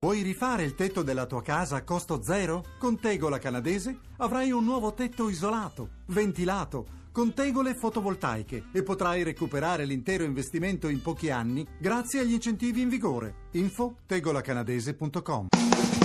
[0.00, 2.64] Vuoi rifare il tetto della tua casa a costo zero?
[2.78, 9.84] Con Tegola Canadese avrai un nuovo tetto isolato, ventilato, con tegole fotovoltaiche e potrai recuperare
[9.84, 13.48] l'intero investimento in pochi anni grazie agli incentivi in vigore.
[13.54, 15.48] Info tegolacanadese.com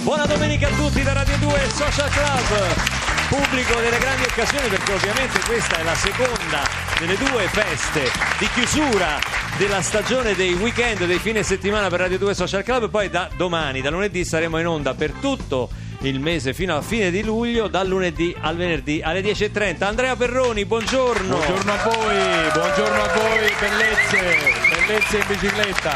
[0.01, 5.39] Buona domenica a tutti da Radio 2 Social Club, pubblico delle grandi occasioni perché ovviamente
[5.45, 9.19] questa è la seconda delle due feste di chiusura
[9.57, 13.81] della stagione dei weekend, dei fine settimana per Radio 2 Social Club, poi da domani,
[13.81, 15.69] da lunedì saremo in onda per tutto
[16.01, 19.83] il mese fino alla fine di luglio, dal lunedì al venerdì alle 10.30.
[19.83, 21.35] Andrea Perroni, buongiorno.
[21.35, 24.37] Buongiorno a voi, buongiorno a voi, bellezze,
[24.69, 25.93] bellezze in bicicletta.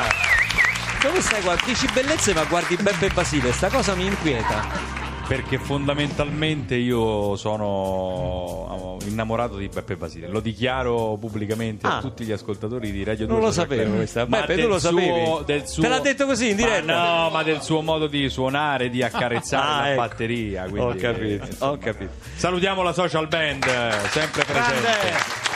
[1.01, 1.41] Dove stai?
[1.41, 4.96] Guarda, dici bellezze ma guardi Beppe Basile, sta cosa mi inquieta.
[5.27, 11.97] Perché fondamentalmente io sono innamorato di Beppe Basile, lo dichiaro pubblicamente Ah.
[11.97, 13.35] a tutti gli ascoltatori di Radio 2.
[13.35, 14.25] Non lo sapevo questa.
[14.25, 15.25] Ma Beppe, tu lo sapevi?
[15.25, 16.93] suo- del suo- Te l'ha detto così in Ma diretta?
[17.23, 19.99] no, ma del suo modo di suonare, di accarezzare Ah, la ecco.
[20.01, 20.63] batteria.
[20.65, 21.71] Ho quindi, capito, eh, insomma.
[21.71, 22.11] ho capito.
[22.35, 23.65] Salutiamo la social band,
[24.11, 24.87] sempre presente.
[24.87, 25.46] Oh,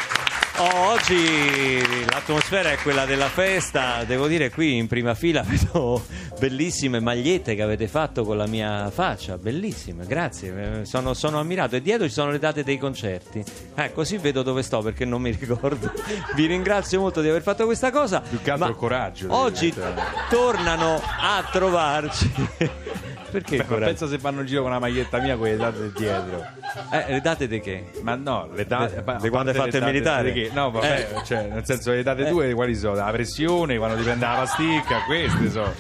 [0.62, 6.03] oggi l'atmosfera è quella della festa, devo dire qui in prima fila vedo
[6.40, 11.76] bellissime magliette che avete fatto con la mia faccia, bellissime, grazie, eh, sono, sono ammirato.
[11.76, 13.44] E dietro ci sono le date dei concerti,
[13.76, 15.92] eh, così vedo dove sto perché non mi ricordo,
[16.36, 20.02] vi ringrazio molto di aver fatto questa cosa, Più che altro coraggio, oggi mettere.
[20.30, 22.31] tornano a trovarci,
[23.32, 23.86] perché Beh, coraggio?
[23.86, 26.46] pensa se fanno in giro con una maglietta mia con le date dietro.
[26.92, 27.92] Eh, le date di che?
[28.02, 30.32] Ma no, le date di quando hai fatto il militare?
[30.34, 31.26] che- No, vabbè, Eh.
[31.26, 32.96] cioè, nel senso le date tue quali sono?
[32.96, 35.74] La pressione, quando ti prende la pasticca, queste sono.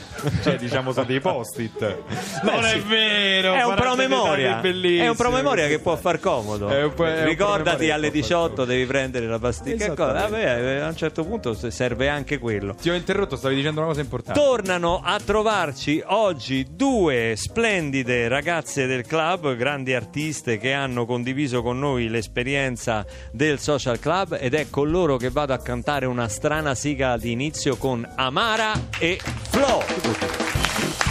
[0.43, 1.79] Cioè, diciamo sono dei post-it.
[2.43, 2.77] non sì.
[2.77, 4.61] è vero, È un promemoria.
[4.61, 6.69] È un promemoria che può far comodo.
[6.69, 8.65] È è Ricordati promemoria alle che può far 18 comodo.
[8.65, 9.93] devi prendere la pasticca.
[9.93, 12.75] Vabbè, eh, a un certo punto se- serve anche quello.
[12.75, 14.39] Ti ho interrotto, stavi dicendo una cosa importante.
[14.39, 21.79] Tornano a trovarci oggi due splendide ragazze del club, grandi artiste che hanno condiviso con
[21.79, 26.75] noi l'esperienza del social club ed è con loro che vado a cantare una strana
[26.75, 29.81] sigla di inizio con Amara e Flo.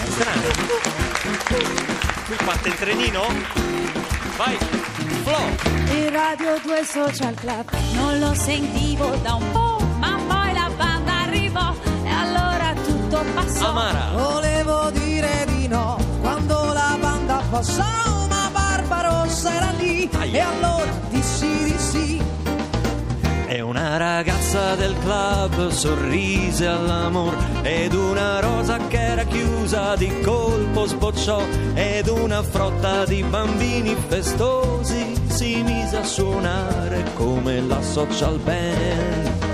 [0.08, 0.40] Strana.
[2.26, 3.22] Qui parte il trenino?
[4.36, 4.56] Vai,
[5.24, 5.96] Flo.
[5.96, 11.22] Il Radio 2 Social Club non lo sentivo da un po', ma poi la banda
[11.22, 11.74] arrivò
[12.04, 13.70] e allora tutto passò.
[13.70, 14.10] Amara.
[14.12, 15.99] Volevo dire di no
[17.50, 20.32] passò, ma Barbarossa era lì Aia.
[20.32, 22.22] e allora dissi di sì.
[23.46, 30.86] È una ragazza del club, sorrise all'amor ed una rosa che era chiusa di colpo
[30.86, 31.42] sbocciò
[31.74, 39.49] ed una frotta di bambini festosi si mise a suonare come la social band.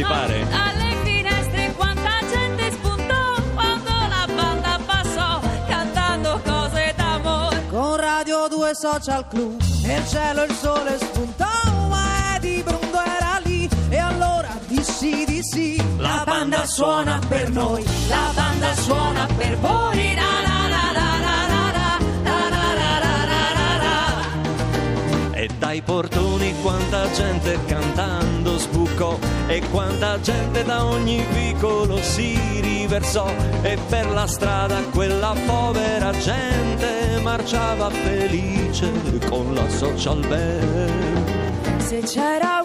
[0.00, 0.26] La baciò.
[0.34, 0.46] Ti pare?
[0.50, 7.66] Alle finestre quanta gente spuntò quando la banda passò, cantando cose d'amore.
[7.70, 11.46] Con Radio 2 Social Club nel cielo il sole spuntò,
[11.88, 15.82] ma Eddie Brundo era lì e allora dissi di sì.
[15.98, 20.14] La banda suona per noi, la banda suona per voi.
[20.14, 21.98] La la la la la la la.
[25.32, 28.39] E dai portoni quanta gente cantando
[28.70, 33.26] sbucò e quanta gente da ogni vicolo si riversò
[33.62, 38.90] e per la strada quella povera gente marciava felice
[39.28, 41.78] con la social band.
[41.78, 42.62] Se c'era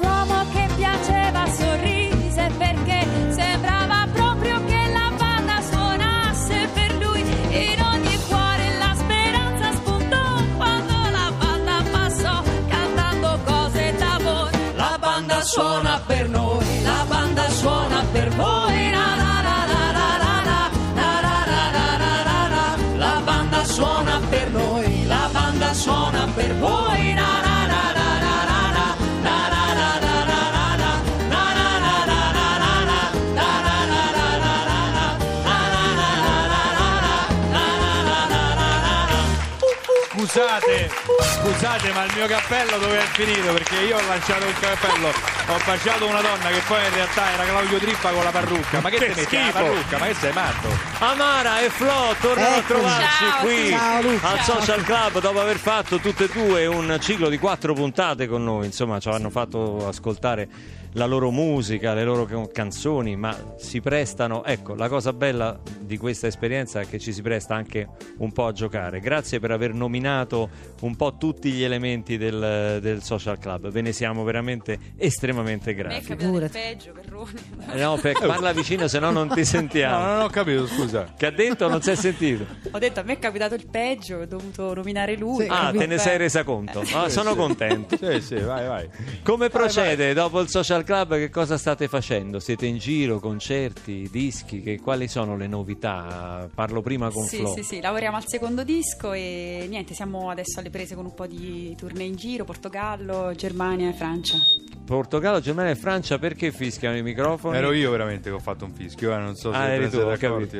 [41.46, 43.54] Scusate, ma il mio cappello dove è finito?
[43.54, 47.44] Perché io ho lanciato il cappello Ho baciato una donna che poi in realtà era
[47.46, 48.80] Claudio Trippa con la parrucca.
[48.82, 49.52] Ma che, Che ti metti la schifo.
[49.64, 49.98] parrucca?
[50.00, 50.68] Ma che sei matto?
[50.98, 52.66] Amara e Flo tornano a Eccoci.
[52.74, 57.30] trovarci Ciao, qui ciao, al Social Club dopo aver fatto tutte e due un ciclo
[57.30, 58.66] di quattro puntate con noi.
[58.66, 60.48] Insomma, ci hanno fatto ascoltare
[60.96, 64.44] la loro musica, le loro can- canzoni, ma si prestano.
[64.46, 67.88] Ecco, la cosa bella di questa esperienza è che ci si presta anche
[68.18, 69.00] un po' a giocare.
[69.00, 70.50] Grazie per aver nominato
[70.82, 73.70] un po' tutti gli elementi del, del Social Club.
[73.70, 76.06] Ve ne siamo veramente estremamente A me è grati.
[76.06, 76.60] capitato il Figurati.
[76.60, 77.32] peggio, Perrone.
[77.74, 80.06] Eh No, per- parla vicino, se no non ti No, sentiamo.
[80.06, 81.14] non ho capito, scusa.
[81.18, 82.46] Che ha detto non si è sentito?
[82.72, 85.44] Ho detto a me è capitato il peggio, ho dovuto nominare lui.
[85.44, 85.50] Sì.
[85.52, 86.84] Ah, te ne sei resa conto?
[86.94, 87.98] Ah, sono contento.
[87.98, 88.90] Sì, sì, vai, vai.
[89.24, 91.16] Come procede dopo il social club?
[91.18, 92.40] Che cosa state facendo?
[92.40, 94.62] Siete in giro, concerti, dischi?
[94.62, 96.48] Che- quali sono le novità?
[96.54, 97.48] Parlo prima con Sì, Flo.
[97.54, 101.28] sì, sì, lavoriamo al secondo disco e niente, siamo adesso alle prese con un po'
[101.28, 104.38] di tournée in giro, Portogallo, Germania e Francia.
[104.86, 107.58] Portogallo, Germania e Francia, perché fischiano i microfoni?
[107.58, 109.98] Ero io veramente che ho fatto un fischio, eh, non so se Ah, eri tu,
[109.98, 110.58] ho capito.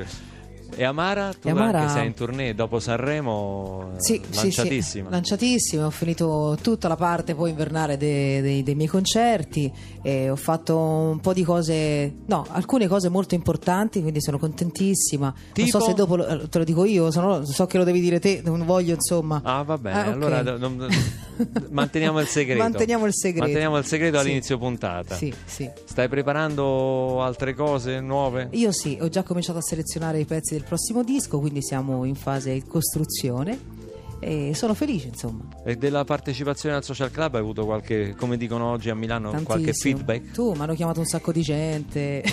[0.78, 5.06] E Amara, tu E Amara- anche sei in tournée dopo Sanremo, Sì, sì, lanciatissima.
[5.08, 5.86] sì, lanciatissima.
[5.86, 10.78] Ho finito tutta la parte poi invernale dei, dei- dei miei concerti e ho fatto
[10.78, 15.34] un po' di cose, no, alcune cose molto importanti, quindi sono contentissima.
[15.54, 15.70] Tipo?
[15.78, 18.02] Non so se dopo lo- te lo dico io, se no so che lo devi
[18.02, 19.42] dire te, non voglio insomma.
[19.44, 20.14] Ah, va bene, Ah, ok.
[20.14, 20.88] allora non-
[21.70, 22.62] manteniamo il segreto.
[22.62, 23.44] Manteniamo il segreto.
[23.46, 24.26] Manteniamo il segreto Sì.
[24.26, 25.16] all'inizio puntata.
[25.16, 25.70] Sì, sì.
[25.86, 28.50] Stai preparando altre cose nuove?
[28.52, 32.16] Io sì, ho già cominciato a selezionare i pezzi del prossimo disco, quindi siamo in
[32.16, 33.74] fase di costruzione
[34.20, 35.44] e sono felice, insomma.
[35.64, 39.72] E della partecipazione al social club hai avuto qualche, come dicono oggi a Milano, qualche
[39.72, 39.98] Tantissimo.
[39.98, 40.32] feedback?
[40.32, 42.24] Tu mi hanno chiamato un sacco di gente.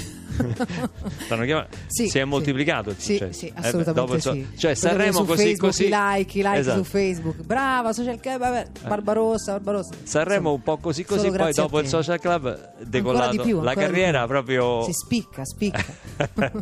[1.87, 3.39] Sì, si è moltiplicato il Sì, successo.
[3.39, 4.47] sì, Eh, assolutamente il so- sì.
[4.57, 6.83] Cioè Sanremo così Facebook, così I like, i like Esatto.
[6.83, 7.43] su Facebook.
[7.43, 9.95] Brava, social club, vabbè, Barbarossa, Barbarossa.
[10.03, 13.75] Sanremo un po' così solo così, poi dopo il social club decollato di più, la
[13.75, 15.85] carriera proprio Si spicca, spicca.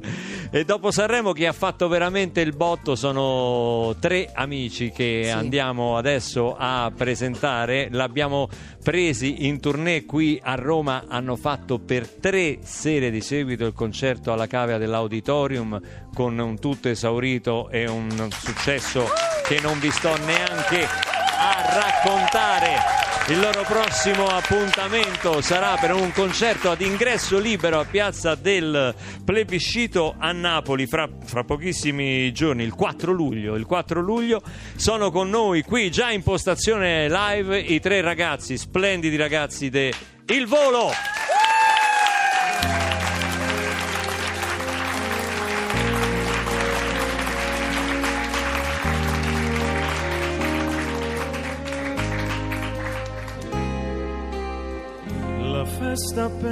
[0.51, 6.57] e dopo Sanremo chi ha fatto veramente il botto sono tre amici che andiamo adesso
[6.59, 7.89] a presentare.
[7.91, 8.49] L'abbiamo
[8.83, 14.33] presi in tournée qui a Roma, hanno fatto per tre sere di seguito il concerto
[14.33, 15.81] alla cavea dell'auditorium
[16.15, 19.07] con un tutto esaurito e un successo
[19.47, 23.01] che non vi sto neanche a raccontare.
[23.31, 28.93] Il loro prossimo appuntamento sarà per un concerto ad ingresso libero a Piazza del
[29.25, 33.55] Plebiscito a Napoli fra, fra pochissimi giorni, il 4 luglio.
[33.55, 34.43] Il 4 luglio
[34.75, 39.93] sono con noi qui già in postazione live i tre ragazzi, splendidi ragazzi de
[40.27, 41.20] Il Volo.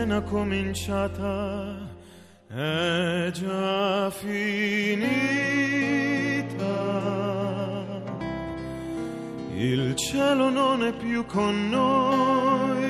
[0.09, 1.77] Appena cominciata
[2.49, 5.07] è già finita.
[9.55, 12.87] Il cielo non è più con noi.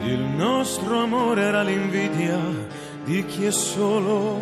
[0.00, 2.40] Il nostro amore era l'invidia
[3.04, 4.40] di chi è solo.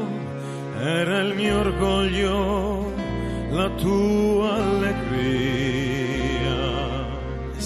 [0.78, 2.94] Era il mio orgoglio,
[3.50, 5.58] la tua allegria.
[7.54, 7.60] È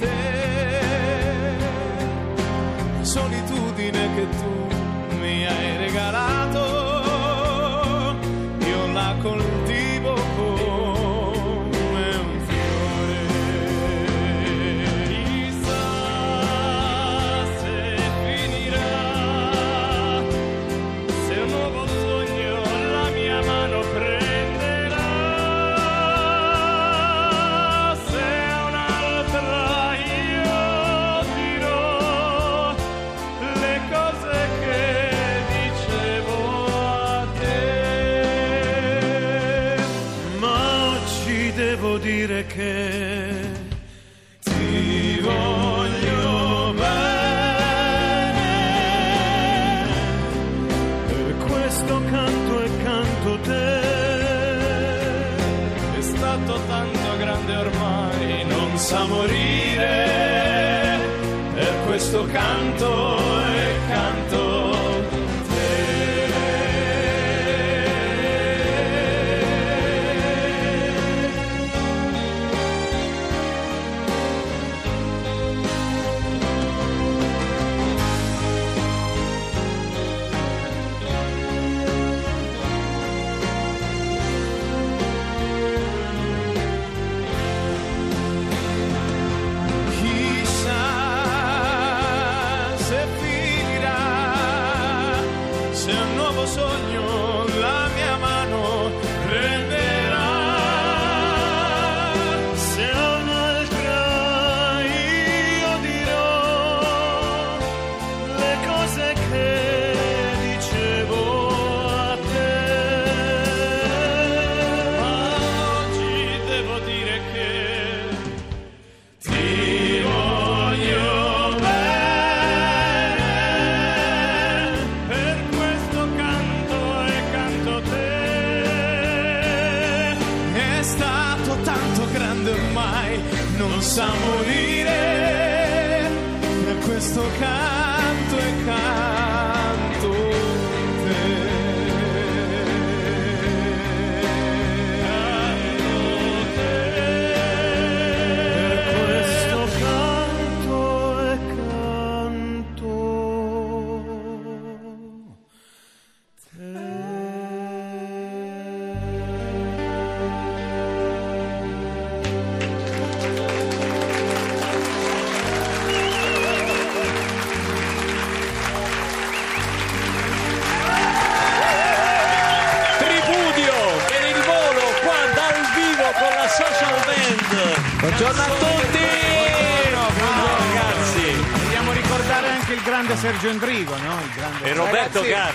[0.00, 0.43] è
[59.64, 60.98] morire.
[61.54, 63.16] Per questo canto
[63.46, 64.43] e canto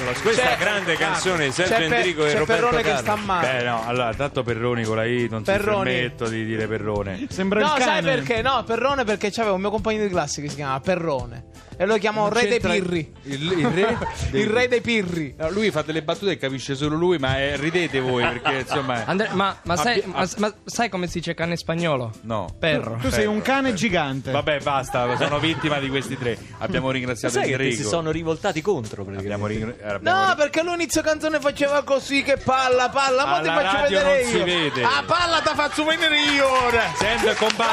[0.09, 3.51] Carlos, questa c'è- grande canzone di Sergio Endrico e c'è Roberto Perrone che sta male.
[3.57, 5.89] Beh no, allora tanto Perroni con la I non Perroni.
[5.91, 7.27] si permetto di dire Perrone.
[7.29, 7.83] Sembra No, il cane.
[7.83, 8.41] sai perché?
[8.41, 11.43] No, Perrone perché c'aveva un mio compagno di classe che si chiamava Perrone.
[11.81, 13.13] E lo Non Re dei Pirri.
[13.23, 13.97] Il, il re?
[14.37, 15.33] Il re dei Pirri.
[15.37, 19.05] No, lui fa delle battute che capisce solo lui, ma eh, ridete voi perché insomma.
[19.07, 22.11] Andre- ma, ma sai, Abbi- ma, ma sai come si dice cane spagnolo?
[22.23, 22.53] No.
[22.59, 22.97] Perro.
[23.01, 24.31] Tu sei un cane gigante.
[24.31, 26.37] Vabbè, basta, sono vittima di questi tre.
[26.57, 27.81] Abbiamo ringraziato Sai che ti Enrico.
[27.81, 32.35] si sono rivoltati contro Abbiamo ringra- abbiamo No, perché lui inizio canzone faceva così, che
[32.35, 34.43] palla, palla, ma ti faccio radio vedere non si io.
[34.43, 34.83] vede.
[34.83, 36.81] Ah, palla ti faccio vedere io ora.
[36.97, 37.65] Sente compa,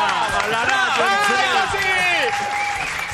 [0.45, 1.59] alla radio non si vede.
[1.59, 2.56] Ah, così!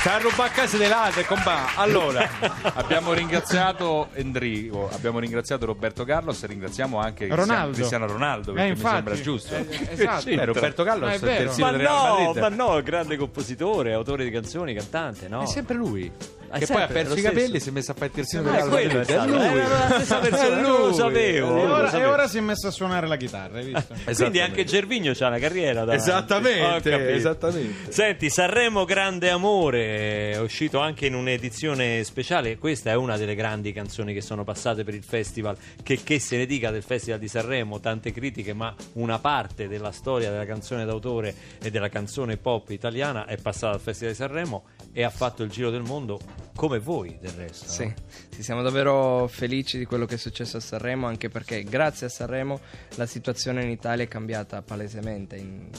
[0.02, 1.76] Sta a a casa dell'altre, compa.
[1.76, 2.28] Allora,
[2.74, 7.76] abbiamo ringraziato Enrico, abbiamo ringraziato Roberto Carlos e ringraziamo anche Cristiano- Ronaldo.
[7.76, 8.94] Cristiano Ronaldo, perché Eh, mi infatti.
[8.96, 9.54] sembra giusto.
[9.54, 10.20] Eh, esatto.
[10.22, 11.44] Sì, Roberto Carlos Ma è vero.
[11.44, 12.42] terzino Ma del Real no, Madrid.
[12.42, 15.42] ma no, grande compositore, autore di canzoni, cantante, no?
[15.42, 16.10] È sempre lui.
[16.54, 18.12] Ah, che poi ha sempre, perso i capelli e si è messo a fare il
[18.12, 19.58] terzino Eh, del Real quello è lui.
[19.58, 20.94] Era la stessa persona, È non lo lui.
[20.94, 21.48] sapevo.
[21.62, 22.08] E lo ora, sapevo.
[22.08, 23.94] e ora si è messo a suonare la chitarra, hai visto?
[24.14, 27.90] Quindi anche Gervigno c'ha una carriera da Esattamente, esattamente.
[27.90, 32.58] Senti, Sanremo Grande Amore è uscito anche in un'edizione speciale.
[32.58, 35.56] Questa è una delle grandi canzoni che sono passate per il festival.
[35.82, 39.90] Che, che se ne dica del Festival di Sanremo, tante critiche, ma una parte della
[39.92, 44.64] storia della canzone d'autore e della canzone pop italiana è passata al Festival di Sanremo
[44.92, 46.20] e ha fatto il giro del mondo
[46.54, 47.68] come voi del resto.
[47.68, 47.94] Sì, no?
[48.28, 52.10] sì, siamo davvero felici di quello che è successo a Sanremo, anche perché grazie a
[52.10, 52.60] Sanremo
[52.96, 55.70] la situazione in Italia è cambiata palesemente in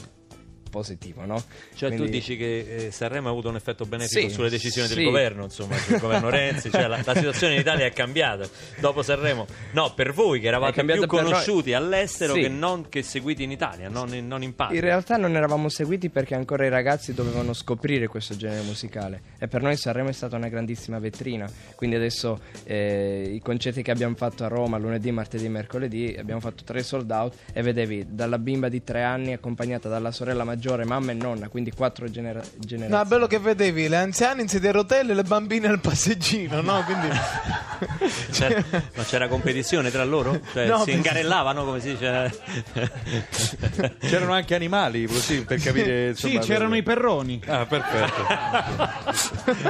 [0.74, 1.40] positivo, no?
[1.76, 4.88] Cioè tu Quindi- dici che eh, Sanremo ha avuto un effetto benefico Sì, sulle decisioni
[4.88, 4.94] sì.
[4.96, 8.48] del governo, insomma, sul governo Renzi, cioè la, la situazione in Italia è cambiata
[8.80, 9.46] dopo Sanremo.
[9.72, 11.06] No, per voi che eravate più per noi.
[11.06, 12.40] conosciuti all'estero Sì.
[12.40, 14.78] che non che seguiti in Italia, non in, non in patria.
[14.78, 19.46] In realtà non eravamo seguiti perché ancora i ragazzi dovevano scoprire questo genere musicale e
[19.46, 24.14] per noi Sanremo è stata una grandissima vetrina, quindi adesso eh, i concerti che abbiamo
[24.16, 28.38] fatto a Roma lunedì, martedì e mercoledì abbiamo fatto tre sold out e vedevi dalla
[28.38, 32.88] bimba di tre anni accompagnata dalla sorella maggiore, mamma e nonna, quindi quattro genera- generazioni.
[32.88, 35.80] No, è bello che vedevi le anziane in sedia a rotelle e le bambine al
[35.80, 36.82] passeggino, no?
[36.84, 37.08] Quindi...
[38.32, 38.64] C'era-
[38.96, 40.40] ma c'era competizione tra loro?
[40.52, 42.40] Cioè, No, si penso- ingarellavano come si dice?
[44.00, 46.14] C'erano anche animali, così, per capire.
[46.14, 47.42] Sì, insomma, c'erano per- i perroni.
[47.46, 48.22] Ah, perfetto.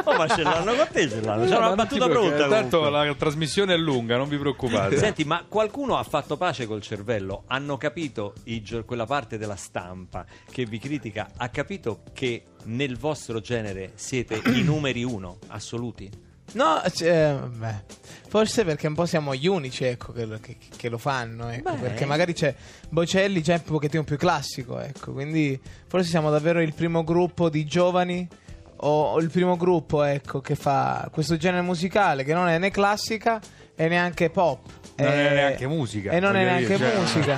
[0.11, 1.45] oh, ma ce l'hanno con te, ce l'hanno.
[1.45, 2.55] No, una battuta preoccupare, pronta.
[2.57, 3.07] Tanto comunque.
[3.07, 4.97] la trasmissione è lunga, non vi preoccupate.
[4.99, 7.45] Senti, ma qualcuno ha fatto pace col cervello?
[7.49, 11.31] Hanno capito i quella parte della stampa che vi critica?
[11.37, 16.11] Ha capito che nel vostro genere siete i numeri uno assoluti?
[16.53, 17.83] No, cioè, beh,
[18.29, 21.73] forse perché un po' siamo gli unici ecco, che, lo- che- che lo fanno, ecco,
[21.73, 21.79] Beh.
[21.79, 22.55] perché magari c'è
[22.91, 27.49] Bocelli già è un pochettino più classico, ecco, quindi forse siamo davvero il primo gruppo
[27.49, 28.29] di giovani
[28.77, 32.71] o, o il primo gruppo ecco, che fa questo genere musicale che non è né
[32.71, 33.41] classica
[33.75, 34.61] e neanche pop.
[34.97, 37.37] Non è Eh, neanche musica, E non è neanche dire, cioè- musica.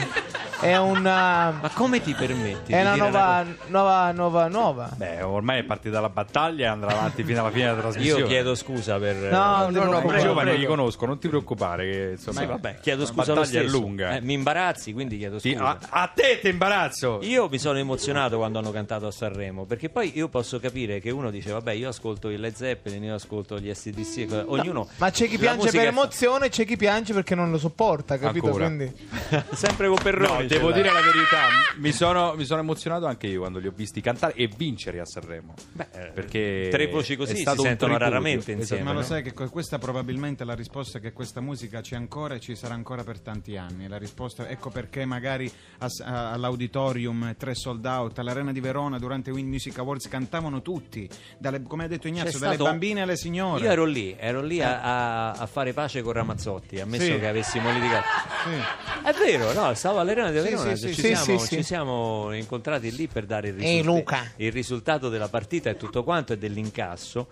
[0.60, 2.72] è una, Ma come ti permetti?
[2.72, 4.90] è di una dire nuova, cosa- nuova, nuova, nuova.
[4.94, 8.20] Beh, ormai è partita la battaglia e andrà avanti fino alla fine della trasmissione.
[8.20, 9.14] Io chiedo scusa per.
[9.16, 10.58] No, No, non ti no, no, giovani prego.
[10.60, 11.90] li conosco, non ti preoccupare.
[11.90, 14.16] Che, insomma, Sì, vabbè, chiedo la scusa lo battaglia è lunga.
[14.16, 15.64] Eh, mi imbarazzi, quindi chiedo Ti- scusa.
[15.66, 17.20] a, a te ti imbarazzo.
[17.22, 21.08] Io mi sono emozionato quando hanno cantato a Sanremo perché poi io posso capire che
[21.10, 25.26] uno dice vabbè io ascolto il Led Zeppelin, io ascolto gli SDC, ognuno Ma c'è
[25.26, 25.94] chi la piange musica per è
[26.26, 28.46] emozione, c'è chi piange perché non lo sopporta, capito?
[28.46, 28.66] Ancora.
[28.66, 28.92] Quindi...
[29.54, 30.42] sempre con Perroni.
[30.42, 33.72] No, devo dire la verità, mi sono, mi sono emozionato anche io quando li ho
[33.74, 35.54] visti cantare e vincere a Sanremo.
[35.72, 38.58] Beh, eh, perché tre voci così si sentono raramente Esatto.
[38.60, 38.82] insieme.
[38.84, 39.04] Ma lo no?
[39.04, 42.54] sai che que- questa probabilmente è la risposta che questa musica c'è ancora e ci
[42.54, 43.88] sarà ancora per tanti anni.
[43.88, 49.30] La risposta, ecco perché magari a- a- all'auditorium, tre sold out, all'Arena di Verona durante
[49.30, 53.16] Wind Music Awards cantavano tutti, dalle- come ha detto Ignazio, C'è dalle stato- bambine alle
[53.16, 53.62] signore.
[53.64, 57.18] Io ero lì, ero lì a, a- a fare pace con Ramazzotti, ammesso Sì.
[57.18, 58.06] che avessimo litigato.
[58.44, 59.08] Sì.
[59.08, 61.54] È vero, no, stavo all'Arena di Verona, sì, ci, siamo, sì, sì.
[61.56, 64.32] ci siamo incontrati lì per dare il, Ehi, risulta- Luca.
[64.36, 67.28] il risultato della partita e tutto quanto e dell'incasso.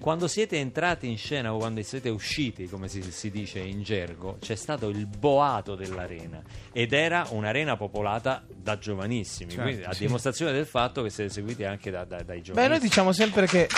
[0.00, 4.38] Quando siete entrati in scena o quando siete usciti, come si, si dice in gergo,
[4.40, 6.40] c'è stato il boato dell'arena
[6.72, 10.06] ed era un'arena popolata da giovanissimi, Certo, quindi a sì.
[10.06, 12.66] dimostrazione del fatto che siete seguiti anche da- da- dai giovani.
[12.66, 13.68] Beh, noi diciamo sempre che.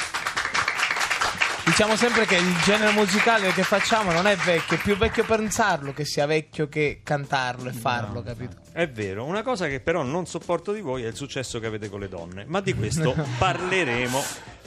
[1.64, 5.92] Diciamo sempre che il genere musicale che facciamo non è vecchio, è più vecchio pensarlo
[5.92, 8.56] che sia vecchio che cantarlo e farlo, capito?
[8.72, 11.88] È vero, una cosa che però non sopporto di voi è il successo che avete
[11.88, 14.22] con le donne, ma di questo parleremo,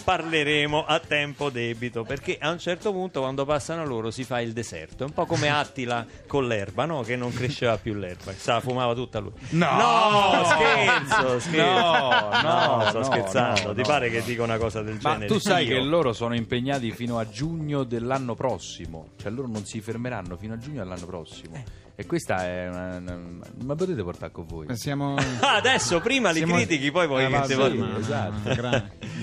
[0.06, 4.54] parleremo a tempo debito, perché a un certo punto quando passano loro si fa il
[4.54, 7.02] deserto, è un po' come Attila con l'erba, no?
[7.02, 9.32] Che non cresceva più l'erba, se la fumava tutta lui.
[9.50, 10.44] No!
[10.46, 11.62] scherzo, scherzo.
[11.66, 14.14] No, no, sto no, scherzando, no, ti no, pare no.
[14.14, 15.28] che dica una cosa del Ma genere?
[15.28, 15.76] tu sai Io?
[15.76, 20.54] che loro sono impegnati fino a giugno dell'anno prossimo, cioè loro non si fermeranno fino
[20.54, 21.56] a giugno dell'anno prossimo.
[21.56, 21.84] Eh.
[21.98, 23.18] E questa è una, una-
[23.64, 24.68] Ma potete portare con voi?
[24.76, 25.16] Siamo...
[25.40, 28.50] Ah, adesso prima li siamo- critichi, poi vuoi Ah, che voglia- ma- esatto.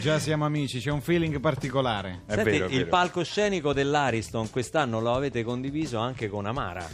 [0.03, 2.23] Già siamo amici, c'è un feeling particolare.
[2.27, 2.89] È Senti, vero, è il vero.
[2.89, 6.85] palcoscenico dell'Ariston quest'anno lo avete condiviso anche con Amara,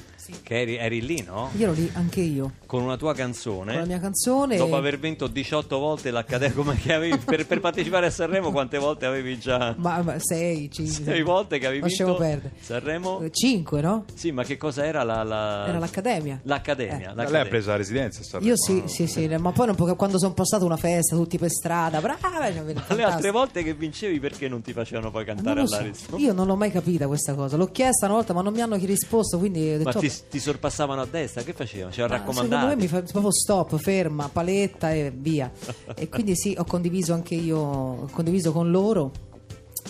[0.42, 1.50] che eri, eri lì, no?
[1.56, 3.72] Io ero lì, anche io, Con una tua canzone.
[3.72, 4.56] con la mia canzone.
[4.56, 8.78] Dopo aver vinto 18 volte l'Accademia, come che avevi, per, per partecipare a Sanremo, quante
[8.78, 9.74] volte avevi già?
[9.78, 11.04] Ma, ma sei, cinque.
[11.04, 12.54] Sei volte che avevi Lasciamo vinto perdere.
[12.60, 13.20] Sanremo?
[13.20, 14.04] Eh, Cinque, no?
[14.14, 16.40] Sì, ma che cosa era la, la- Era l'Accademia.
[16.42, 16.94] L'Accademia.
[16.94, 17.00] Eh.
[17.14, 17.30] l'Accademia.
[17.30, 20.18] Lei ha preso la residenza, sta Io sì, sì, sì, ma poi non può- quando
[20.18, 22.18] sono passato una festa, tutti per strada, brava,
[22.52, 25.76] cioè, Ma le altre volte che vincevi perché non ti facevano poi cantare lo so.
[25.76, 26.18] all'Ariston?
[26.20, 27.56] Io non l'ho mai capita questa cosa.
[27.56, 29.38] L'ho chiesta una volta, ma non mi hanno risposto.
[29.38, 31.90] Quindi ho detto, Ma ti, ti sorpassavano a destra, che facevano?
[31.90, 35.50] C'erano ma secondo me mi fa proprio stop, ferma, paletta e via.
[35.94, 39.26] e quindi sì, ho condiviso anche io, ho condiviso con loro.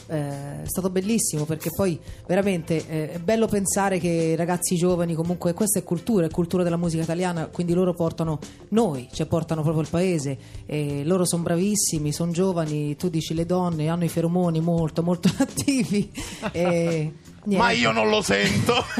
[0.06, 5.14] Eh, è stato bellissimo perché poi veramente eh, è bello pensare che i ragazzi giovani
[5.14, 8.38] comunque questa è cultura, è cultura della musica italiana quindi loro portano
[8.68, 13.44] noi, cioè portano proprio il paese e loro sono bravissimi, sono giovani tu dici le
[13.44, 16.10] donne hanno i feromoni molto molto attivi
[17.48, 17.56] niente.
[17.56, 18.84] Ma io non lo sento.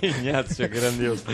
[0.00, 1.24] Ignazio è grandioso.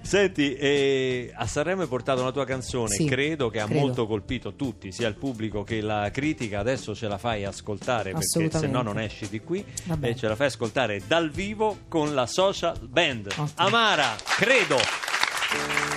[0.00, 3.80] Senti, eh, a Sanremo hai portato una tua canzone, Sì, credo che ha credo.
[3.80, 6.60] molto colpito tutti, sia il pubblico che la critica.
[6.60, 9.64] Adesso ce la fai ascoltare perché se no non esci di qui.
[9.84, 10.14] Va bene.
[10.14, 13.26] E ce la fai ascoltare dal vivo con la social band.
[13.26, 13.50] Ottimo.
[13.56, 15.87] Amara, credo.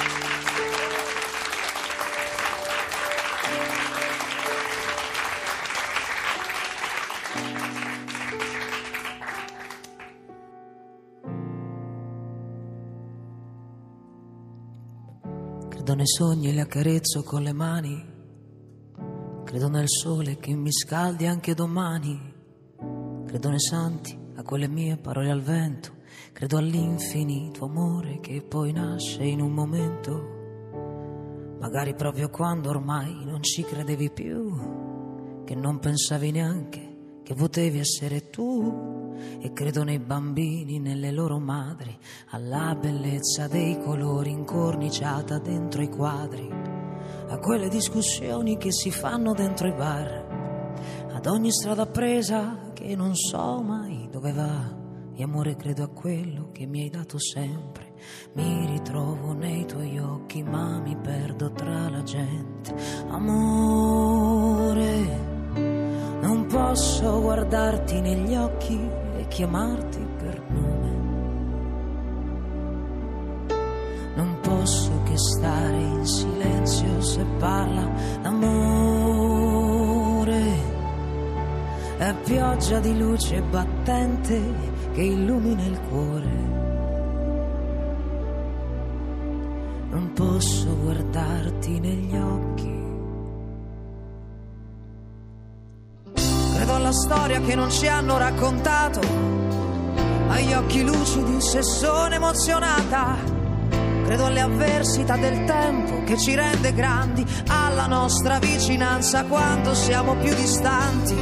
[16.01, 18.03] Nei sogni e li accarezzo con le mani.
[19.43, 22.19] Credo nel sole che mi scaldi anche domani.
[23.27, 25.91] Credo nei santi, a quelle mie parole al vento.
[26.33, 31.57] Credo all'infinito amore che poi nasce in un momento.
[31.59, 35.43] Magari proprio quando ormai non ci credevi più.
[35.45, 39.00] Che non pensavi neanche che potevi essere tu.
[39.39, 41.97] E credo nei bambini, nelle loro madri,
[42.29, 46.49] alla bellezza dei colori incorniciata dentro i quadri,
[47.29, 53.15] a quelle discussioni che si fanno dentro i bar, ad ogni strada presa che non
[53.15, 54.79] so mai dove va.
[55.13, 57.93] E amore credo a quello che mi hai dato sempre.
[58.33, 62.73] Mi ritrovo nei tuoi occhi, ma mi perdo tra la gente.
[63.09, 64.39] Amore.
[66.21, 68.79] Non posso guardarti negli occhi
[69.31, 70.89] chiamarti per nome.
[74.15, 77.89] Non posso che stare in silenzio se parla
[78.21, 79.29] l'amore.
[81.97, 84.39] È pioggia di luce battente
[84.91, 86.51] che illumina il cuore.
[89.91, 92.70] non posso guardarti negli occhi.
[96.91, 98.99] Alla storia che non ci hanno raccontato,
[100.27, 103.15] agli occhi lucidi se sono emozionata.
[104.03, 110.35] Credo alle avversità del tempo che ci rende grandi, alla nostra vicinanza quando siamo più
[110.35, 111.15] distanti,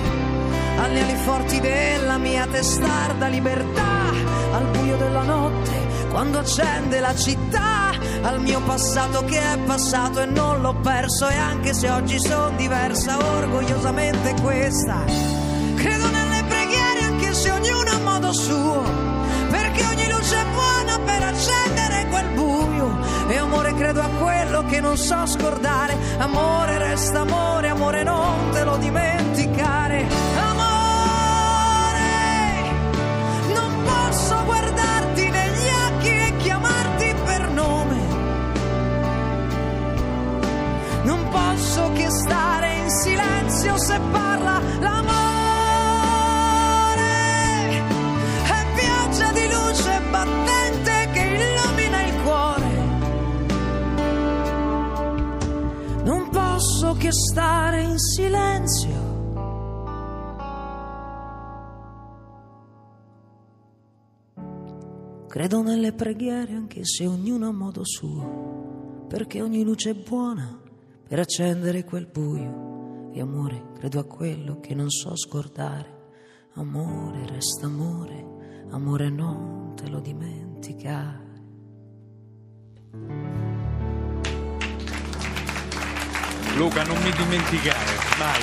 [0.80, 4.10] alle ali forti della mia testarda libertà,
[4.52, 7.92] al buio della notte quando accende la città,
[8.24, 12.56] al mio passato che è passato e non l'ho perso e anche se oggi sono
[12.56, 15.39] diversa, orgogliosamente questa.
[15.80, 18.84] Credo nelle preghiere anche se ognuno a modo suo,
[19.50, 22.98] perché ogni luce è buona per accendere quel buio.
[23.30, 28.64] E amore credo a quello che non so scordare, amore resta amore, amore non te
[28.66, 30.06] lo dimenticare.
[30.50, 32.02] Amore,
[33.54, 37.98] non posso guardarti negli occhi e chiamarti per nome.
[41.04, 44.29] Non posso che stare in silenzio se parla
[57.00, 59.08] che stare in silenzio.
[65.28, 70.60] Credo nelle preghiere anche se ognuno a modo suo, perché ogni luce è buona
[71.08, 73.12] per accendere quel buio.
[73.14, 75.98] E amore, credo a quello che non so scordare.
[76.56, 81.28] Amore, resta amore, amore non te lo dimenticare.
[86.60, 88.42] Luca, non mi dimenticare mai,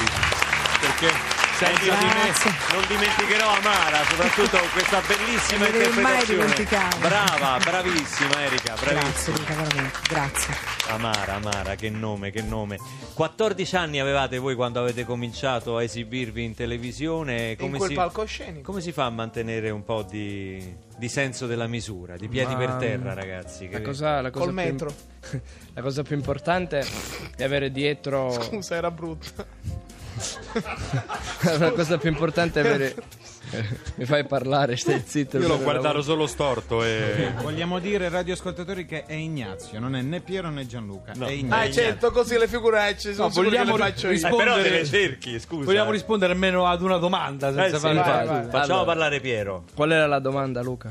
[0.81, 2.33] perché senza di me
[2.73, 6.41] Non dimenticherò Amara, soprattutto questa bellissima Non interpretazione.
[6.43, 6.99] dimenticare.
[6.99, 9.37] Brava, bravissima Erika, bravissima.
[9.47, 10.55] Grazie grazie.
[10.89, 12.79] Amara, Amara, che nome, che nome.
[13.15, 17.51] 14 anni avevate voi quando avete cominciato a esibirvi in televisione.
[17.53, 18.71] In Come quel si, palcoscenico.
[18.71, 22.59] come si fa a mantenere un po' di, di senso della misura, di piedi Ma,
[22.59, 23.69] per terra, ragazzi?
[23.71, 24.95] La cosa, la cosa Col più- metro.
[25.75, 26.87] la cosa più importante
[27.37, 28.31] è avere dietro.
[28.43, 29.45] Scusa, era brutta.
[31.59, 32.95] la cosa più importante è avere.
[33.95, 35.39] Mi fai parlare, stai zitto.
[35.39, 36.03] Io guardato lavoro.
[36.03, 37.33] solo storto e...
[37.43, 41.13] Vogliamo dire, radioascoltatori, che è Ignazio, non è né Piero né Gianluca.
[41.15, 41.27] No.
[41.27, 41.73] È Ah, Ignazio.
[41.73, 44.13] certo, così le figuracce sono No, sicuro che vogliamo le faccio io.
[44.13, 45.65] ris- Eh, però te rispondere- le cerchi, scusa.
[45.65, 48.27] Vogliamo rispondere almeno ad una domanda senza Eh sì, vai, vai.
[48.27, 48.85] Facciamo Allora.
[48.85, 49.65] parlare Piero.
[49.75, 50.91] Qual era la domanda, Luca?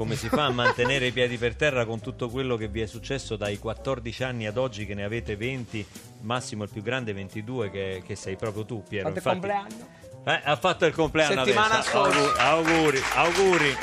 [0.00, 2.86] Come si fa a mantenere i piedi per terra con tutto quello che vi è
[2.86, 5.86] successo dai 14 anni ad oggi che ne avete 20,
[6.22, 9.08] massimo il più grande 22 che, che sei proprio tu Piero.
[9.08, 9.88] Fate Infatti- compleanno.
[10.24, 11.90] Eh, ha fatto il compleanno Settimana adesso.
[11.90, 12.34] scorsa.
[12.38, 13.76] Auguri, auguri, auguri.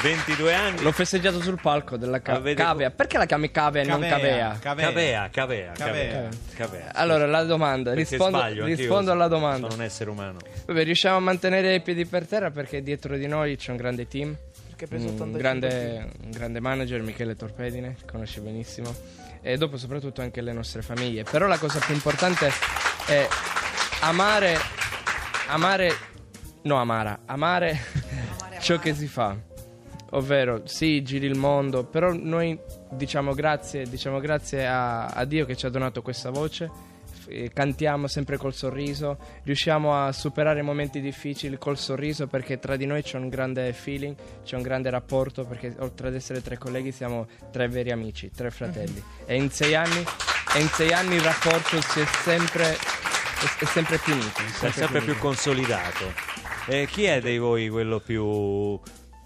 [0.00, 0.80] 22 anni.
[0.82, 2.90] L'ho festeggiato sul palco della ca- Avete- Cavea.
[2.90, 4.16] Perché la chiami Cavea e non Cavea?
[4.18, 4.58] Cavea.
[4.58, 6.28] Cavea, cavea, cavea, Cavea.
[6.54, 6.94] cavea.
[6.94, 9.68] Allora, la domanda, Perché rispondo, sbaglio, anch'io rispondo alla domanda.
[9.68, 10.38] Sono un essere umano.
[10.64, 14.08] Vabbè, riusciamo a mantenere i piedi per terra perché dietro di noi c'è un grande
[14.08, 14.34] team.
[14.84, 18.94] Preso Un 85 grande, un grande manager, Michele Torpedine, conosci benissimo.
[19.40, 21.22] E dopo soprattutto anche le nostre famiglie.
[21.22, 22.50] Però la cosa più importante
[23.06, 23.26] è
[24.00, 24.56] amare,
[25.48, 25.90] amare,
[26.62, 27.78] no amara, amare
[28.60, 29.34] ciò che si fa.
[30.10, 32.58] Ovvero, sì, giri il mondo, però noi
[32.90, 36.70] diciamo grazie, diciamo grazie a, a Dio che ci ha donato questa voce.
[37.28, 42.76] Eh, Cantiamo sempre col sorriso, riusciamo a superare i momenti difficili col sorriso perché tra
[42.76, 46.58] di noi c'è un grande feeling, c'è un grande rapporto perché oltre ad essere tre
[46.58, 49.02] colleghi siamo tre veri amici, tre fratelli.
[49.26, 50.04] E in sei anni,
[50.54, 54.40] e in sei anni il rapporto si è sempre, è, è sempre più unito.
[54.60, 55.26] È sempre più unito.
[55.26, 56.12] consolidato.
[56.66, 58.80] E chi è dei voi quello più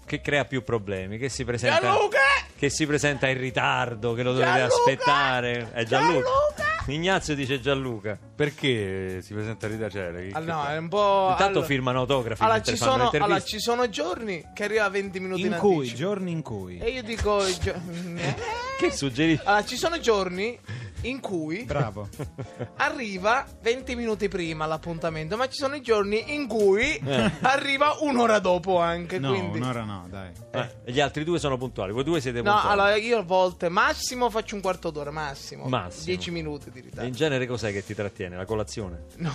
[0.05, 1.17] che crea più problemi?
[1.17, 2.19] Che si presenta Gianluca!
[2.57, 4.75] che si presenta in ritardo, che lo dovete Gianluca!
[4.75, 5.69] aspettare?
[5.71, 6.27] È Gianluca.
[6.27, 6.60] Gianluca!
[6.87, 8.17] Ignazio dice Gianluca.
[8.35, 9.89] Perché si presenta ritardo?
[9.93, 11.27] Cioè, che- Ah, no, è un po'.
[11.31, 15.19] Intanto allora- firmano autografi Allora ci, sono, allora, ci sono giorni che arriva a 20
[15.19, 15.97] minuti in, In cui, anticipo.
[15.97, 16.77] giorni in cui.
[16.79, 17.43] E io dico.
[17.61, 17.79] gio-?
[18.81, 19.43] Che suggerisci?
[19.45, 20.57] Allora, ci sono giorni
[21.03, 22.07] in cui Bravo.
[22.77, 27.31] arriva 20 minuti prima l'appuntamento, ma ci sono i giorni in cui Eh.
[27.41, 29.19] arriva un'ora dopo anche.
[29.19, 29.57] No, quindi...
[29.59, 30.31] un'ora no, dai.
[30.51, 31.91] Eh, e gli altri due sono puntuali.
[31.91, 32.79] Voi due siete No, puntuali.
[32.79, 35.65] allora io a volte massimo faccio un quarto d'ora, massimo.
[35.67, 36.05] Massimo.
[36.05, 37.11] 10 minuti di E in ritardo.
[37.11, 38.35] genere cos'è che ti trattiene?
[38.35, 39.03] La colazione?
[39.17, 39.33] No.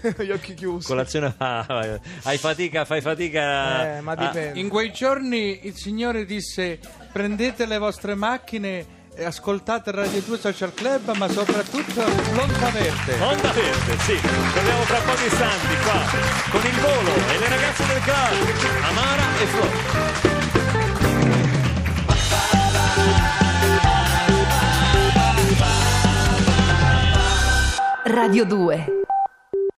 [0.18, 0.86] Gli occhi chiusi.
[0.86, 3.96] Colazione ah, hai fatica, fai fatica.
[3.96, 4.58] Eh, ma a- dipende.
[4.60, 6.78] In quei giorni il Signore disse
[7.12, 13.20] prendete le vostre macchine ascoltate Radio 2 Social Club, ma soprattutto Onda Verde.
[13.20, 14.18] Onda Verde, sì.
[14.54, 16.02] Torniamo tra pochi istanti qua
[16.50, 18.36] con il volo e le ragazze del club,
[18.82, 19.68] Amara e Flo.
[28.04, 28.99] Radio 2